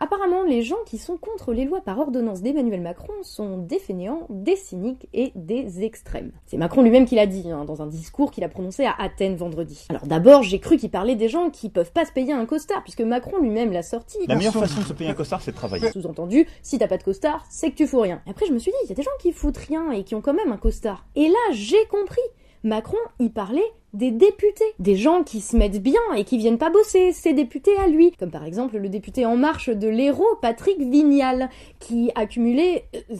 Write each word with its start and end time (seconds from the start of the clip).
Apparemment, 0.00 0.44
les 0.44 0.62
gens 0.62 0.76
qui 0.86 0.96
sont 0.96 1.16
contre 1.16 1.52
les 1.52 1.64
lois 1.64 1.80
par 1.80 1.98
ordonnance 1.98 2.40
d'Emmanuel 2.40 2.80
Macron 2.80 3.12
sont 3.22 3.58
des 3.58 3.80
fainéants, 3.80 4.28
des 4.30 4.54
cyniques 4.54 5.08
et 5.12 5.32
des 5.34 5.82
extrêmes. 5.82 6.30
C'est 6.46 6.56
Macron 6.56 6.82
lui-même 6.82 7.04
qui 7.04 7.16
l'a 7.16 7.26
dit, 7.26 7.50
hein, 7.50 7.64
dans 7.64 7.82
un 7.82 7.88
discours 7.88 8.30
qu'il 8.30 8.44
a 8.44 8.48
prononcé 8.48 8.84
à 8.84 8.94
Athènes 8.96 9.34
vendredi. 9.34 9.86
Alors 9.88 10.06
d'abord, 10.06 10.44
j'ai 10.44 10.60
cru 10.60 10.76
qu'il 10.76 10.90
parlait 10.90 11.16
des 11.16 11.28
gens 11.28 11.50
qui 11.50 11.68
peuvent 11.68 11.90
pas 11.90 12.04
se 12.04 12.12
payer 12.12 12.32
un 12.32 12.46
costard, 12.46 12.84
puisque 12.84 13.00
Macron 13.00 13.38
lui-même 13.38 13.72
l'a 13.72 13.82
sorti. 13.82 14.18
La 14.28 14.36
meilleure 14.36 14.52
façon 14.52 14.82
de 14.82 14.86
se 14.86 14.92
payer 14.92 15.10
un 15.10 15.14
costard, 15.14 15.42
c'est 15.42 15.50
de 15.50 15.56
travailler. 15.56 15.90
Sous-entendu, 15.92 16.46
si 16.62 16.78
t'as 16.78 16.86
pas 16.86 16.98
de 16.98 17.02
costard, 17.02 17.44
c'est 17.50 17.72
que 17.72 17.76
tu 17.76 17.88
fous 17.88 18.00
rien. 18.00 18.22
Et 18.28 18.30
après, 18.30 18.46
je 18.46 18.52
me 18.52 18.58
suis 18.58 18.70
dit, 18.70 18.78
il 18.84 18.88
y 18.90 18.92
a 18.92 18.94
des 18.94 19.02
gens 19.02 19.10
qui 19.18 19.32
foutent 19.32 19.56
rien 19.56 19.90
et 19.90 20.04
qui 20.04 20.14
ont 20.14 20.20
quand 20.20 20.34
même 20.34 20.52
un 20.52 20.58
costard. 20.58 21.06
Et 21.16 21.26
là, 21.26 21.52
j'ai 21.52 21.84
compris. 21.90 22.20
Macron, 22.68 22.98
il 23.18 23.32
parlait 23.32 23.72
des 23.94 24.10
députés, 24.10 24.64
des 24.78 24.96
gens 24.96 25.24
qui 25.24 25.40
se 25.40 25.56
mettent 25.56 25.82
bien 25.82 26.00
et 26.16 26.24
qui 26.24 26.38
viennent 26.38 26.58
pas 26.58 26.70
bosser, 26.70 27.12
ces 27.12 27.32
députés 27.32 27.76
à 27.76 27.88
lui, 27.88 28.12
comme 28.12 28.30
par 28.30 28.44
exemple 28.44 28.76
le 28.76 28.88
député 28.88 29.24
En 29.26 29.36
Marche 29.36 29.70
de 29.70 29.88
l'Hérault, 29.88 30.36
Patrick 30.42 30.78
Vignal, 30.78 31.48
qui 31.80 32.10
a 32.14 32.26
cumulé 32.26 32.84
euh, 32.94 33.16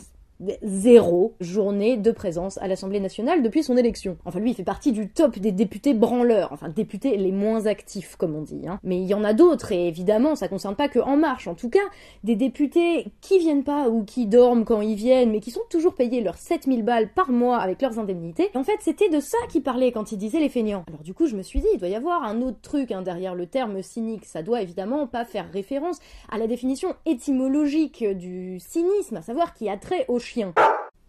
zéro 0.62 1.34
journée 1.41 1.97
de 1.97 2.10
présence 2.10 2.59
à 2.59 2.69
l'Assemblée 2.69 3.01
nationale 3.01 3.42
depuis 3.42 3.62
son 3.62 3.77
élection. 3.77 4.16
Enfin 4.24 4.41
lui 4.41 4.51
il 4.51 4.55
fait 4.55 4.64
partie 4.64 4.92
du 4.92 5.09
top 5.09 5.38
des 5.38 5.52
députés 5.52 5.95
branleurs, 5.95 6.52
enfin 6.52 6.69
députés 6.69 7.16
les 7.16 7.33
moins 7.33 7.66
actifs 7.66 8.16
comme 8.16 8.34
on 8.34 8.42
dit. 8.42 8.69
Hein. 8.69 8.78
Mais 8.83 9.01
il 9.01 9.06
y 9.06 9.14
en 9.14 9.24
a 9.24 9.33
d'autres 9.33 9.73
et 9.73 9.88
évidemment 9.88 10.37
ça 10.37 10.48
concerne 10.48 10.77
pas 10.77 10.88
que 10.88 10.98
En 10.98 11.16
Marche. 11.16 11.48
En 11.48 11.55
tout 11.55 11.70
cas 11.70 11.78
des 12.24 12.37
députés 12.37 13.06
qui 13.20 13.38
viennent 13.38 13.64
pas 13.64 13.88
ou 13.88 14.05
qui 14.05 14.27
dorment 14.27 14.64
quand 14.64 14.80
ils 14.80 14.95
viennent 14.95 15.30
mais 15.30 15.41
qui 15.41 15.51
sont 15.51 15.61
toujours 15.70 15.95
payés 15.95 16.20
leurs 16.20 16.39
7000 16.39 16.84
balles 16.84 17.11
par 17.12 17.30
mois 17.30 17.59
avec 17.59 17.83
leurs 17.83 17.98
indemnités. 17.98 18.50
en 18.55 18.64
fait 18.64 18.78
c'était 18.80 19.09
de 19.09 19.20
ça 19.20 19.39
qu'il 19.48 19.62
parlait 19.62 19.92
quand 19.92 20.12
il 20.12 20.19
disait 20.19 20.41
les 20.41 20.48
feignants. 20.48 20.84
Alors 20.89 21.02
du 21.02 21.14
coup 21.14 21.27
je 21.27 21.36
me 21.36 21.42
suis 21.42 21.61
dit 21.61 21.69
il 21.75 21.78
doit 21.78 21.89
y 21.89 21.97
avoir 21.97 22.23
un 22.23 22.42
autre 22.42 22.61
truc 22.62 22.92
hein, 22.92 23.02
derrière 23.02 23.34
le 23.34 23.47
terme 23.47 23.83
cynique. 23.83 24.25
Ça 24.25 24.42
doit 24.42 24.62
évidemment 24.62 25.06
pas 25.06 25.25
faire 25.25 25.50
référence 25.52 25.98
à 26.30 26.39
la 26.39 26.47
définition 26.47 26.95
étymologique 27.06 28.05
du 28.05 28.61
cynisme, 28.61 29.16
à 29.16 29.23
savoir 29.23 29.55
qui 29.55 29.69
a 29.69 29.77
trait 29.77 30.05
au 30.09 30.19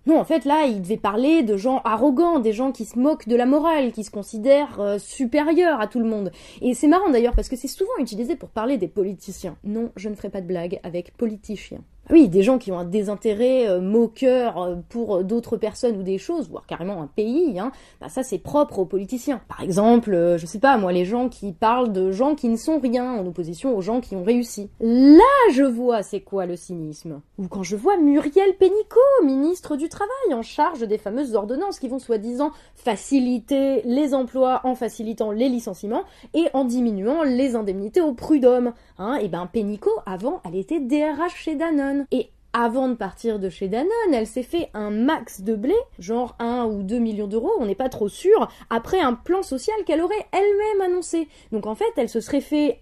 non, 0.05 0.17
en 0.17 0.23
fait, 0.23 0.45
là, 0.45 0.65
il 0.65 0.81
devait 0.81 0.97
parler 0.97 1.43
de 1.43 1.55
gens 1.55 1.81
arrogants, 1.83 2.39
des 2.39 2.53
gens 2.53 2.71
qui 2.71 2.85
se 2.85 2.97
moquent 2.97 3.27
de 3.27 3.35
la 3.35 3.45
morale, 3.45 3.91
qui 3.91 4.03
se 4.03 4.09
considèrent 4.09 4.79
euh, 4.79 4.97
supérieurs 4.97 5.79
à 5.79 5.85
tout 5.87 5.99
le 5.99 6.05
monde. 6.05 6.31
Et 6.61 6.73
c'est 6.73 6.87
marrant 6.87 7.11
d'ailleurs 7.11 7.35
parce 7.35 7.49
que 7.49 7.55
c'est 7.55 7.67
souvent 7.67 7.91
utilisé 7.99 8.35
pour 8.35 8.49
parler 8.49 8.77
des 8.77 8.87
politiciens. 8.87 9.57
Non, 9.63 9.91
je 9.95 10.09
ne 10.09 10.15
ferai 10.15 10.29
pas 10.29 10.41
de 10.41 10.47
blague 10.47 10.79
avec 10.83 11.15
politiciens. 11.15 11.83
Oui, 12.11 12.27
des 12.27 12.41
gens 12.41 12.57
qui 12.57 12.71
ont 12.71 12.79
un 12.79 12.85
désintérêt 12.85 13.69
euh, 13.69 13.81
moqueur 13.81 14.57
euh, 14.57 14.75
pour 14.89 15.23
d'autres 15.23 15.57
personnes 15.57 15.97
ou 15.97 16.01
des 16.01 16.17
choses, 16.17 16.49
voire 16.49 16.65
carrément 16.65 17.03
un 17.03 17.07
pays, 17.07 17.59
hein, 17.59 17.71
bah 18.01 18.09
ça 18.09 18.23
c'est 18.23 18.39
propre 18.39 18.79
aux 18.79 18.85
politiciens. 18.85 19.41
Par 19.47 19.61
exemple, 19.61 20.13
euh, 20.15 20.37
je 20.39 20.47
sais 20.47 20.57
pas 20.57 20.77
moi, 20.77 20.91
les 20.91 21.05
gens 21.05 21.29
qui 21.29 21.53
parlent 21.53 21.91
de 21.91 22.11
gens 22.11 22.33
qui 22.33 22.49
ne 22.49 22.57
sont 22.57 22.79
rien 22.79 23.13
en 23.13 23.27
opposition 23.27 23.77
aux 23.77 23.81
gens 23.81 24.01
qui 24.01 24.15
ont 24.15 24.23
réussi. 24.23 24.71
Là, 24.79 25.21
je 25.53 25.61
vois 25.61 26.01
c'est 26.01 26.21
quoi 26.21 26.47
le 26.47 26.55
cynisme? 26.55 27.21
Ou 27.37 27.47
quand 27.47 27.61
je 27.61 27.75
vois 27.75 27.97
Muriel 27.97 28.55
Pénicaud, 28.57 29.23
ministre 29.23 29.75
du 29.75 29.87
Travail, 29.87 30.33
en 30.33 30.41
charge 30.41 30.87
des 30.87 30.97
fameuses 30.97 31.35
ordonnances 31.35 31.77
qui 31.77 31.89
vont 31.89 31.99
soi-disant 31.99 32.51
faciliter 32.73 33.83
les 33.85 34.15
emplois 34.15 34.61
en 34.63 34.73
facilitant 34.73 35.29
les 35.29 35.47
licenciements 35.47 36.05
et 36.33 36.47
en 36.53 36.65
diminuant 36.65 37.21
les 37.21 37.55
indemnités 37.55 38.01
au 38.01 38.13
prud'homme. 38.13 38.73
Hein, 38.97 39.19
et 39.21 39.27
ben 39.27 39.45
Pénicaud, 39.45 39.91
avant, 40.07 40.41
elle 40.43 40.55
était 40.55 40.79
DRH 40.79 41.35
chez 41.35 41.53
Danone. 41.53 41.98
Et 42.11 42.29
avant 42.53 42.89
de 42.89 42.95
partir 42.95 43.39
de 43.39 43.49
chez 43.49 43.67
Danone, 43.67 43.89
elle 44.13 44.25
s'est 44.25 44.43
fait 44.43 44.69
un 44.73 44.89
max 44.89 45.41
de 45.41 45.55
blé, 45.55 45.75
genre 45.99 46.35
1 46.39 46.65
ou 46.65 46.81
2 46.83 46.97
millions 46.97 47.27
d'euros, 47.27 47.51
on 47.59 47.65
n'est 47.65 47.75
pas 47.75 47.89
trop 47.89 48.09
sûr, 48.09 48.49
après 48.69 48.99
un 48.99 49.13
plan 49.13 49.43
social 49.43 49.75
qu'elle 49.85 50.01
aurait 50.01 50.25
elle-même 50.31 50.91
annoncé. 50.91 51.27
Donc 51.51 51.67
en 51.67 51.75
fait, 51.75 51.91
elle 51.95 52.09
se 52.09 52.21
serait 52.21 52.41
fait 52.41 52.79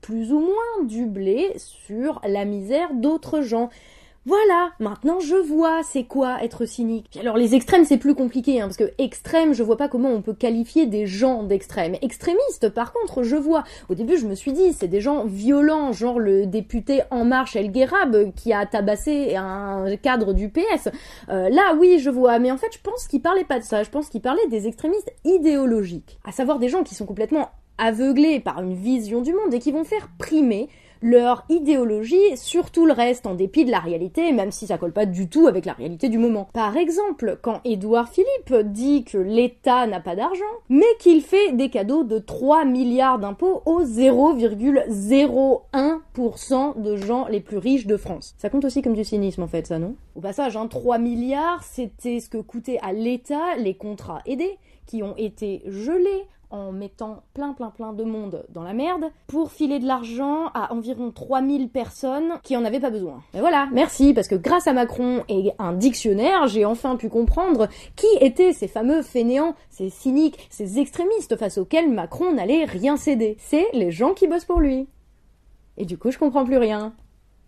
plus 0.00 0.32
ou 0.32 0.38
moins 0.38 0.84
du 0.84 1.06
blé 1.06 1.52
sur 1.56 2.20
la 2.26 2.44
misère 2.44 2.94
d'autres 2.94 3.42
gens. 3.42 3.68
Voilà, 4.26 4.72
maintenant 4.80 5.18
je 5.18 5.34
vois 5.34 5.82
c'est 5.82 6.04
quoi 6.04 6.44
être 6.44 6.66
cynique. 6.66 7.16
alors 7.18 7.38
les 7.38 7.54
extrêmes 7.54 7.86
c'est 7.86 7.96
plus 7.96 8.14
compliqué, 8.14 8.60
hein, 8.60 8.66
parce 8.66 8.76
que 8.76 8.92
extrême 8.98 9.54
je 9.54 9.62
vois 9.62 9.78
pas 9.78 9.88
comment 9.88 10.10
on 10.10 10.20
peut 10.20 10.34
qualifier 10.34 10.84
des 10.84 11.06
gens 11.06 11.42
d'extrêmes. 11.42 11.96
Extrémistes 12.02 12.68
par 12.68 12.92
contre 12.92 13.22
je 13.22 13.36
vois. 13.36 13.64
Au 13.88 13.94
début 13.94 14.18
je 14.18 14.26
me 14.26 14.34
suis 14.34 14.52
dit 14.52 14.74
c'est 14.74 14.88
des 14.88 15.00
gens 15.00 15.24
violents, 15.24 15.92
genre 15.92 16.18
le 16.18 16.44
député 16.44 17.00
En 17.10 17.24
Marche 17.24 17.56
El 17.56 17.72
Guerab 17.72 18.34
qui 18.34 18.52
a 18.52 18.66
tabassé 18.66 19.36
un 19.36 19.96
cadre 19.96 20.34
du 20.34 20.50
PS. 20.50 20.90
Euh, 21.30 21.48
là 21.48 21.74
oui 21.78 21.98
je 21.98 22.10
vois, 22.10 22.38
mais 22.38 22.50
en 22.50 22.58
fait 22.58 22.74
je 22.74 22.78
pense 22.82 23.08
qu'il 23.08 23.22
parlait 23.22 23.44
pas 23.44 23.58
de 23.58 23.64
ça, 23.64 23.84
je 23.84 23.90
pense 23.90 24.10
qu'il 24.10 24.20
parlait 24.20 24.46
des 24.50 24.66
extrémistes 24.66 25.14
idéologiques. 25.24 26.18
À 26.26 26.32
savoir 26.32 26.58
des 26.58 26.68
gens 26.68 26.82
qui 26.82 26.94
sont 26.94 27.06
complètement 27.06 27.48
aveuglés 27.78 28.38
par 28.40 28.60
une 28.62 28.74
vision 28.74 29.22
du 29.22 29.32
monde 29.32 29.54
et 29.54 29.60
qui 29.60 29.72
vont 29.72 29.84
faire 29.84 30.10
primer 30.18 30.68
leur 31.02 31.44
idéologie 31.48 32.36
sur 32.36 32.70
tout 32.70 32.86
le 32.86 32.92
reste, 32.92 33.26
en 33.26 33.34
dépit 33.34 33.64
de 33.64 33.70
la 33.70 33.80
réalité, 33.80 34.32
même 34.32 34.50
si 34.50 34.66
ça 34.66 34.78
colle 34.78 34.92
pas 34.92 35.06
du 35.06 35.28
tout 35.28 35.46
avec 35.46 35.64
la 35.64 35.72
réalité 35.72 36.08
du 36.08 36.18
moment. 36.18 36.48
Par 36.52 36.76
exemple, 36.76 37.38
quand 37.40 37.60
Édouard 37.64 38.08
Philippe 38.08 38.72
dit 38.72 39.04
que 39.04 39.18
l'État 39.18 39.86
n'a 39.86 40.00
pas 40.00 40.16
d'argent, 40.16 40.40
mais 40.68 40.84
qu'il 40.98 41.22
fait 41.22 41.52
des 41.52 41.70
cadeaux 41.70 42.04
de 42.04 42.18
3 42.18 42.64
milliards 42.64 43.18
d'impôts 43.18 43.62
aux 43.66 43.82
0,01% 43.82 46.80
de 46.80 46.96
gens 46.96 47.26
les 47.28 47.40
plus 47.40 47.58
riches 47.58 47.86
de 47.86 47.96
France. 47.96 48.34
Ça 48.38 48.50
compte 48.50 48.64
aussi 48.64 48.82
comme 48.82 48.94
du 48.94 49.04
cynisme 49.04 49.42
en 49.42 49.48
fait, 49.48 49.66
ça 49.66 49.78
non? 49.78 49.94
Au 50.14 50.20
passage, 50.20 50.56
hein, 50.56 50.66
3 50.66 50.98
milliards, 50.98 51.62
c'était 51.62 52.20
ce 52.20 52.28
que 52.28 52.38
coûtaient 52.38 52.78
à 52.82 52.92
l'État 52.92 53.56
les 53.58 53.74
contrats 53.74 54.22
aidés 54.26 54.58
qui 54.86 55.02
ont 55.02 55.16
été 55.16 55.62
gelés 55.66 56.26
en 56.50 56.72
mettant 56.72 57.22
plein 57.34 57.52
plein 57.52 57.70
plein 57.70 57.92
de 57.92 58.04
monde 58.04 58.44
dans 58.50 58.62
la 58.62 58.72
merde 58.72 59.04
pour 59.26 59.52
filer 59.52 59.78
de 59.78 59.86
l'argent 59.86 60.46
à 60.54 60.72
environ 60.72 61.10
3000 61.10 61.68
personnes 61.70 62.32
qui 62.42 62.56
en 62.56 62.64
avaient 62.64 62.80
pas 62.80 62.90
besoin. 62.90 63.22
Mais 63.34 63.40
voilà, 63.40 63.68
merci, 63.72 64.12
parce 64.14 64.28
que 64.28 64.34
grâce 64.34 64.66
à 64.66 64.72
Macron 64.72 65.24
et 65.28 65.52
un 65.58 65.72
dictionnaire, 65.72 66.48
j'ai 66.48 66.64
enfin 66.64 66.96
pu 66.96 67.08
comprendre 67.08 67.68
qui 67.96 68.08
étaient 68.20 68.52
ces 68.52 68.68
fameux 68.68 69.02
fainéants, 69.02 69.54
ces 69.68 69.90
cyniques, 69.90 70.46
ces 70.50 70.78
extrémistes 70.78 71.36
face 71.36 71.58
auxquels 71.58 71.90
Macron 71.90 72.32
n'allait 72.32 72.64
rien 72.64 72.96
céder. 72.96 73.36
C'est 73.38 73.66
les 73.72 73.90
gens 73.90 74.14
qui 74.14 74.26
bossent 74.26 74.44
pour 74.44 74.60
lui. 74.60 74.88
Et 75.76 75.84
du 75.84 75.98
coup, 75.98 76.10
je 76.10 76.18
comprends 76.18 76.44
plus 76.44 76.58
rien 76.58 76.92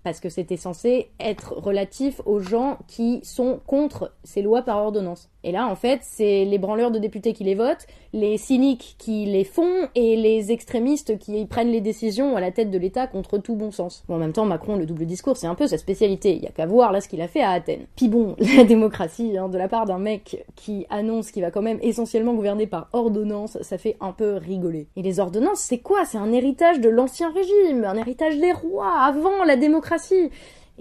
parce 0.05 0.21
que 0.21 0.29
c'était 0.29 0.57
censé 0.57 1.11
être 1.21 1.55
relatif 1.55 2.21
aux 2.27 2.41
gens 2.41 2.79
qui 2.89 3.21
sont 3.23 3.61
contre 3.67 4.13
ces 4.25 4.43
lois 4.43 4.63
par 4.63 4.79
ordonnance. 4.79 5.32
Et 5.45 5.53
là, 5.53 5.67
en 5.67 5.75
fait, 5.75 6.01
c'est 6.03 6.45
les 6.45 6.59
branleurs 6.59 6.91
de 6.91 6.99
députés 6.99 7.33
qui 7.33 7.45
les 7.45 7.55
votent, 7.55 7.87
les 8.13 8.37
cyniques 8.39 8.97
qui 8.99 9.25
les 9.25 9.45
font, 9.45 9.89
et 9.95 10.17
les 10.17 10.53
extrémistes 10.53 11.19
qui 11.19 11.45
prennent 11.47 11.71
les 11.71 11.81
décisions 11.81 12.37
à 12.37 12.41
la 12.41 12.51
tête 12.51 12.71
de 12.71 12.79
l'État 12.79 13.07
contre 13.07 13.39
tout 13.39 13.57
bon 13.57 13.71
sens. 13.71 14.05
Bon, 14.09 14.17
en 14.17 14.19
même 14.19 14.33
temps, 14.33 14.45
Macron, 14.45 14.77
le 14.77 14.87
double 14.87 15.07
discours, 15.07 15.37
c'est 15.37 15.47
un 15.47 15.55
peu 15.55 15.67
sa 15.67 15.79
spécialité. 15.79 16.35
Il 16.37 16.43
y 16.43 16.47
a 16.47 16.51
qu'à 16.51 16.67
voir 16.67 16.93
là 16.93 17.01
ce 17.01 17.09
qu'il 17.09 17.21
a 17.21 17.29
fait 17.29 17.43
à 17.43 17.51
Athènes. 17.51 17.87
Puis 17.97 18.09
bon, 18.09 18.37
la 18.57 18.65
démocratie, 18.65 19.37
hein, 19.37 19.49
de 19.49 19.59
la 19.59 19.69
part 19.69 19.87
d'un 19.87 19.99
mec 19.99 20.45
qui 20.57 20.87
annonce 20.91 21.31
qu'il 21.31 21.43
va 21.43 21.51
quand 21.51 21.63
même 21.63 21.79
essentiellement 21.83 22.35
gouverner 22.35 22.67
par 22.67 22.89
ordonnance, 22.93 23.59
ça 23.63 23.79
fait 23.79 23.97
un 24.01 24.13
peu 24.13 24.37
rigoler. 24.37 24.87
Et 24.97 25.03
les 25.03 25.21
ordonnances, 25.21 25.61
c'est 25.61 25.79
quoi? 25.79 26.05
C'est 26.05 26.19
un 26.19 26.33
héritage 26.33 26.81
de 26.81 26.89
l'ancien 26.89 27.33
régime, 27.33 27.85
un 27.85 27.97
héritage 27.97 28.39
des 28.39 28.53
rois, 28.53 28.93
avant 29.01 29.45
la 29.45 29.57
démocratie 29.57 30.31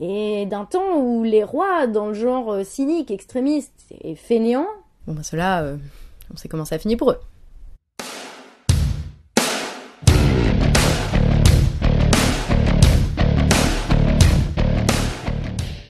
et 0.01 0.47
d'un 0.47 0.65
temps 0.65 0.97
où 0.97 1.23
les 1.23 1.43
rois, 1.43 1.87
dans 1.87 2.07
le 2.07 2.13
genre 2.13 2.51
euh, 2.51 2.63
cynique, 2.63 3.11
extrémiste 3.11 3.85
et 4.01 4.15
fainéant, 4.15 4.67
bon 5.05 5.13
ben 5.13 5.23
cela, 5.23 5.61
euh, 5.61 5.77
on 6.33 6.37
sait 6.37 6.47
comment 6.49 6.65
ça 6.65 6.75
a 6.75 6.79
fini 6.79 6.97
pour 6.97 7.11
eux. 7.11 7.19